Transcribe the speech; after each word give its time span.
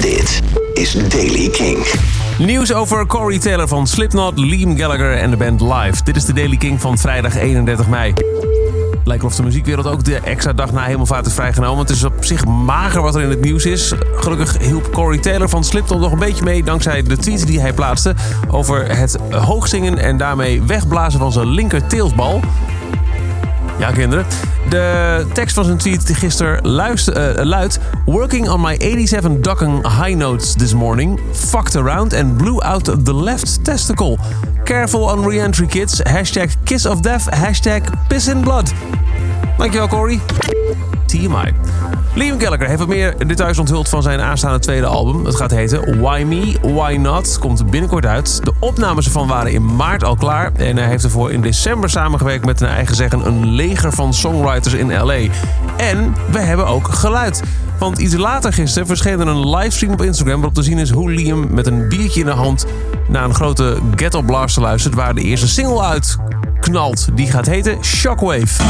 Dit 0.00 0.42
is 0.74 0.92
Daily 1.08 1.48
King. 1.48 1.86
Nieuws 2.38 2.72
over 2.72 3.06
Corey 3.06 3.38
Taylor 3.38 3.68
van 3.68 3.86
Slipknot, 3.86 4.38
Liam 4.38 4.76
Gallagher 4.76 5.16
en 5.16 5.30
de 5.30 5.36
band 5.36 5.60
Live. 5.60 6.02
Dit 6.04 6.16
is 6.16 6.24
de 6.24 6.32
Daily 6.32 6.56
King 6.56 6.80
van 6.80 6.98
vrijdag 6.98 7.36
31 7.36 7.88
mei. 7.88 8.12
Lijkt 9.04 9.24
of 9.24 9.34
de 9.34 9.42
muziekwereld 9.42 9.86
ook 9.86 10.04
de 10.04 10.20
extra 10.20 10.52
dag 10.52 10.72
na 10.72 10.84
Hemelvaart 10.84 11.26
is 11.26 11.32
vrijgenomen. 11.32 11.78
Het 11.78 11.90
is 11.90 12.04
op 12.04 12.24
zich 12.24 12.44
mager 12.44 13.02
wat 13.02 13.14
er 13.14 13.22
in 13.22 13.30
het 13.30 13.40
nieuws 13.40 13.64
is. 13.64 13.92
Gelukkig 14.14 14.58
hielp 14.58 14.92
Corey 14.92 15.18
Taylor 15.18 15.48
van 15.48 15.64
Slipknot 15.64 16.00
nog 16.00 16.12
een 16.12 16.18
beetje 16.18 16.44
mee... 16.44 16.62
dankzij 16.62 17.02
de 17.02 17.16
tweets 17.16 17.44
die 17.44 17.60
hij 17.60 17.72
plaatste 17.72 18.14
over 18.50 18.96
het 18.96 19.16
hoogzingen... 19.30 19.98
en 19.98 20.16
daarmee 20.16 20.62
wegblazen 20.62 21.20
van 21.20 21.32
zijn 21.32 21.48
linker 21.48 21.86
teeltbal. 21.86 22.40
Ja, 23.78 23.90
kinderen. 23.90 24.26
De 24.68 25.26
tekst 25.32 25.54
van 25.54 25.64
zijn 25.64 25.76
tweet 25.76 26.10
gisteren 26.12 26.66
uh, 26.66 27.44
luidt... 27.44 27.78
Working 28.04 28.48
on 28.48 28.60
my 28.60 28.76
87 28.78 29.40
docking 29.40 29.82
high 29.82 30.16
notes 30.16 30.52
this 30.52 30.74
morning. 30.74 31.20
Fucked 31.32 31.76
around 31.76 32.14
and 32.14 32.36
blew 32.36 32.62
out 32.62 33.04
the 33.04 33.14
left 33.14 33.64
testicle. 33.64 34.18
Careful 34.64 35.00
on 35.00 35.28
re-entry 35.28 35.66
kids. 35.66 36.00
Hashtag 36.02 36.50
kiss 36.64 36.86
of 36.86 37.00
death. 37.00 37.28
Hashtag 37.34 37.82
piss 38.08 38.28
in 38.28 38.40
blood. 38.40 38.72
Dankjewel, 39.58 39.88
Corey. 39.88 40.20
TMI. 41.06 41.52
Liam 42.18 42.40
Gallagher 42.40 42.66
heeft 42.66 42.78
wat 42.78 42.88
meer 42.88 43.26
details 43.26 43.58
onthuld 43.58 43.88
van 43.88 44.02
zijn 44.02 44.20
aanstaande 44.20 44.58
tweede 44.58 44.86
album. 44.86 45.24
Het 45.24 45.36
gaat 45.36 45.50
heten 45.50 46.00
Why 46.00 46.22
Me, 46.26 46.72
Why 46.74 46.96
Not. 47.00 47.38
Komt 47.38 47.70
binnenkort 47.70 48.06
uit. 48.06 48.44
De 48.44 48.52
opnames 48.58 49.04
ervan 49.04 49.28
waren 49.28 49.52
in 49.52 49.76
maart 49.76 50.04
al 50.04 50.16
klaar. 50.16 50.52
En 50.52 50.76
hij 50.76 50.86
heeft 50.86 51.04
ervoor 51.04 51.32
in 51.32 51.40
december 51.40 51.90
samengewerkt 51.90 52.44
met 52.44 52.60
een 52.60 52.68
eigen 52.68 52.96
zeggen 52.96 53.26
een 53.26 53.46
leger 53.46 53.92
van 53.92 54.14
songwriters 54.14 54.74
in 54.74 55.02
LA. 55.02 55.18
En 55.76 56.14
we 56.30 56.38
hebben 56.38 56.66
ook 56.66 56.88
geluid. 56.88 57.42
Want 57.78 57.98
iets 57.98 58.14
later 58.14 58.52
gisteren 58.52 58.86
verscheen 58.86 59.20
er 59.20 59.26
een 59.26 59.50
livestream 59.50 59.92
op 59.92 60.02
Instagram 60.02 60.34
waarop 60.34 60.54
te 60.54 60.62
zien 60.62 60.78
is 60.78 60.90
hoe 60.90 61.10
Liam 61.10 61.46
met 61.50 61.66
een 61.66 61.88
biertje 61.88 62.20
in 62.20 62.26
de 62.26 62.32
hand 62.32 62.66
naar 63.08 63.24
een 63.24 63.34
grote 63.34 63.76
ghetto 63.94 64.22
blaster 64.22 64.62
luistert 64.62 64.94
waar 64.94 65.14
de 65.14 65.22
eerste 65.22 65.48
single 65.48 65.82
uit 65.82 66.16
knalt. 66.60 67.08
Die 67.14 67.30
gaat 67.30 67.46
heten 67.46 67.84
Shockwave. 67.84 68.62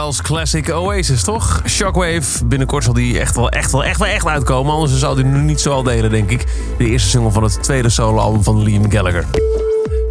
Als 0.00 0.22
classic 0.22 0.74
Oasis, 0.74 1.22
toch? 1.22 1.62
Shockwave. 1.66 2.44
Binnenkort 2.44 2.84
zal 2.84 2.92
die 2.92 3.18
echt 3.18 3.36
wel, 3.36 3.48
echt 3.48 3.72
wel, 3.72 3.84
echt 3.84 3.98
wel 3.98 4.08
echt 4.08 4.26
uitkomen. 4.26 4.72
Anders 4.72 4.98
zal 4.98 5.14
die 5.14 5.24
nu 5.24 5.40
niet 5.40 5.60
zo 5.60 5.72
al 5.72 5.82
delen, 5.82 6.10
denk 6.10 6.30
ik. 6.30 6.46
De 6.78 6.86
eerste 6.86 7.08
single 7.08 7.30
van 7.30 7.42
het 7.42 7.62
tweede 7.62 7.88
soloalbum 7.88 8.42
van 8.42 8.62
Liam 8.62 8.90
Gallagher. 8.90 9.24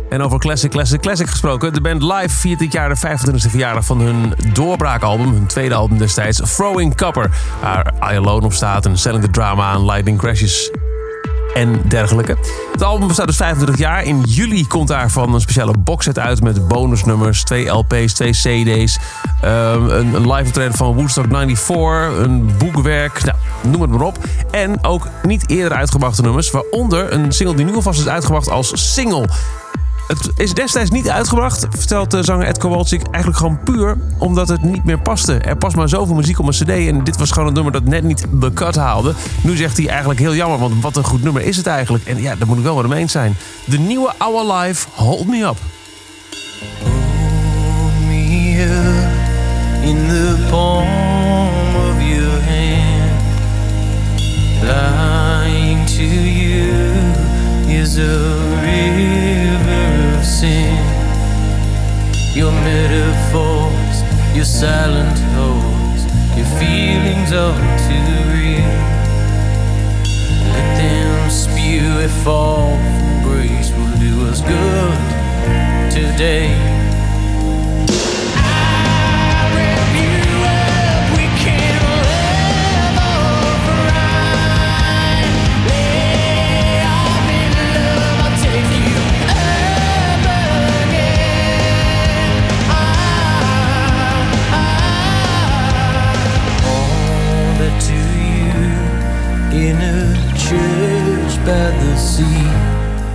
En 0.10 0.22
over 0.22 0.40
Classic, 0.40 0.72
Classic, 0.72 1.02
Classic 1.02 1.28
gesproken. 1.28 1.74
De 1.74 1.82
band 1.82 2.02
Live 2.02 2.30
viert 2.30 2.60
dit 2.60 2.72
jaar 2.72 2.90
de 2.90 2.98
25e 2.98 3.50
verjaardag 3.50 3.86
van 3.86 4.00
hun 4.00 4.34
doorbraakalbum. 4.54 5.34
Hun 5.34 5.46
tweede 5.46 5.76
album 5.76 5.98
destijds, 5.98 6.56
Throwing 6.56 6.96
Copper. 6.96 7.30
Waar 7.62 7.94
I 8.14 8.16
Alone 8.16 8.46
op 8.46 8.54
staat 8.54 8.86
en 8.86 8.98
Selling 8.98 9.24
the 9.24 9.32
Drama 9.32 9.74
en 9.74 9.86
Lightning 9.86 10.18
Crashes 10.18 10.72
en 11.54 11.82
dergelijke. 11.88 12.38
Het 12.72 12.84
album 12.84 13.08
bestaat 13.08 13.28
dus 13.28 13.36
25 13.36 13.78
jaar. 13.78 14.04
In 14.04 14.22
juli 14.22 14.68
komt 14.68 14.88
daarvan 14.88 15.34
een 15.34 15.42
speciale 15.42 15.74
boxset 15.78 16.20
uit 16.20 16.44
met 16.44 16.68
bonusnummers, 16.68 17.44
twee 17.44 17.68
LP's, 17.68 18.14
twee 18.14 18.32
CD's, 18.32 19.00
een, 19.42 20.14
een 20.16 20.32
live 20.32 20.48
optreden 20.48 20.74
van 20.74 20.94
Woodstock 20.94 21.26
94, 21.30 22.26
een 22.26 22.58
boekwerk, 22.58 23.24
nou, 23.24 23.38
noem 23.62 23.82
het 23.82 23.90
maar 23.90 24.02
op. 24.02 24.18
En 24.52 24.84
ook 24.84 25.08
niet 25.24 25.50
eerder 25.50 25.78
uitgebrachte 25.78 26.22
nummers, 26.22 26.52
waaronder 26.52 27.14
een 27.14 27.32
single 27.32 27.56
die 27.56 27.66
nu 27.66 27.76
alvast 27.76 28.00
is 28.00 28.08
uitgebracht 28.08 28.50
als 28.50 28.94
single. 28.94 29.28
Het 30.10 30.30
is 30.36 30.54
destijds 30.54 30.90
niet 30.90 31.10
uitgebracht, 31.10 31.68
vertelt 31.70 32.12
de 32.12 32.24
zanger 32.24 32.48
Ed 32.48 32.58
Kowalczyk, 32.58 33.02
eigenlijk 33.02 33.38
gewoon 33.38 33.64
puur 33.64 33.98
omdat 34.18 34.48
het 34.48 34.64
niet 34.64 34.84
meer 34.84 35.00
paste. 35.00 35.34
Er 35.34 35.58
past 35.58 35.76
maar 35.76 35.90
zoveel 35.90 36.16
muziek 36.16 36.40
op 36.40 36.46
een 36.46 36.52
cd 36.52 36.70
en 36.70 37.04
dit 37.04 37.18
was 37.18 37.32
gewoon 37.32 37.48
een 37.48 37.54
nummer 37.54 37.72
dat 37.72 37.84
net 37.84 38.04
niet 38.04 38.26
cut 38.54 38.76
haalde. 38.76 39.14
Nu 39.42 39.56
zegt 39.56 39.78
hij 39.78 39.88
eigenlijk 39.88 40.20
heel 40.20 40.36
jammer, 40.36 40.60
want 40.60 40.82
wat 40.82 40.98
een 40.98 41.04
goed 41.04 41.24
nummer 41.24 41.42
is 41.42 41.58
het 41.58 41.68
eigenlijk. 41.68 42.06
En 42.06 42.22
ja, 42.22 42.36
daar 42.36 42.48
moet 42.48 42.58
ik 42.58 42.64
wel 42.64 42.76
wat 42.76 42.88
mee 42.88 43.00
eens 43.00 43.12
zijn. 43.12 43.36
De 43.66 43.80
nieuwe 43.80 44.14
Our 44.18 44.54
Life, 44.54 44.88
Hold 44.94 45.28
Me 45.28 45.44
Up. 45.44 45.58
Me 48.08 48.50
in 49.82 50.08
the 50.08 50.48
palm 50.50 50.99
silent 64.60 65.18
hopes, 65.40 66.04
your 66.36 66.46
feelings 66.60 67.32
are 67.32 67.56
too 67.88 68.10
real. 68.36 68.76
Let 70.52 70.68
them 70.76 71.30
spew 71.32 72.00
a 72.04 72.10
fall 72.26 72.76
from 72.76 73.24
grace 73.24 73.72
will 73.72 73.98
do 74.00 74.28
us 74.28 74.42
good 74.42 75.00
today. 75.90 76.49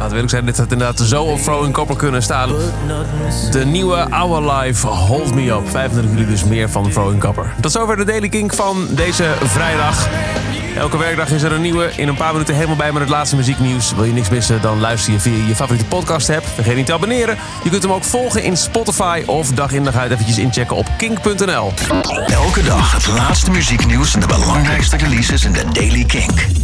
Laten 0.04 0.08
we 0.08 0.22
eerlijk 0.22 0.30
zijn, 0.30 0.44
dit 0.44 0.56
had 0.56 0.72
inderdaad 0.72 1.00
zo 1.00 1.22
op 1.22 1.38
Throwing 1.38 1.74
Copper 1.74 1.96
kunnen 1.96 2.22
staan. 2.22 2.50
De 3.50 3.64
nieuwe 3.66 4.10
Our 4.10 4.52
Life 4.52 4.86
Hold 4.86 5.34
Me 5.34 5.50
Up. 5.50 5.68
25 5.68 6.12
juli 6.12 6.30
dus 6.30 6.44
meer 6.44 6.70
van 6.70 6.90
Throwing 6.90 7.20
Copper. 7.20 7.54
Tot 7.60 7.72
zover 7.72 7.96
de 7.96 8.04
Daily 8.04 8.28
Kink 8.28 8.54
van 8.54 8.86
deze 8.90 9.34
vrijdag. 9.42 10.08
Elke 10.76 10.98
werkdag 10.98 11.30
is 11.30 11.42
er 11.42 11.52
een 11.52 11.60
nieuwe. 11.60 11.90
In 11.96 12.08
een 12.08 12.14
paar 12.14 12.32
minuten 12.32 12.54
helemaal 12.54 12.76
bij 12.76 12.92
met 12.92 13.02
het 13.02 13.10
laatste 13.10 13.36
muzieknieuws. 13.36 13.94
Wil 13.94 14.04
je 14.04 14.12
niks 14.12 14.28
missen, 14.28 14.60
dan 14.60 14.80
luister 14.80 15.12
je 15.12 15.20
via 15.20 15.46
je 15.46 15.54
favoriete 15.54 15.86
podcast 15.86 16.30
app. 16.30 16.46
Vergeet 16.54 16.76
niet 16.76 16.86
te 16.86 16.92
abonneren. 16.92 17.36
Je 17.62 17.70
kunt 17.70 17.82
hem 17.82 17.92
ook 17.92 18.04
volgen 18.04 18.42
in 18.42 18.56
Spotify 18.56 19.22
of 19.26 19.52
dag 19.52 19.72
in 19.72 19.84
dag 19.84 19.96
uit 19.96 20.10
eventjes 20.10 20.38
inchecken 20.38 20.76
op 20.76 20.86
kink.nl. 20.96 21.72
Elke 22.26 22.62
dag 22.62 22.92
het 22.92 23.06
laatste 23.06 23.50
muzieknieuws 23.50 24.14
en 24.14 24.20
de 24.20 24.26
belangrijkste 24.26 24.96
releases 24.96 25.44
in 25.44 25.52
de 25.52 25.64
Daily 25.72 26.04
King. 26.04 26.63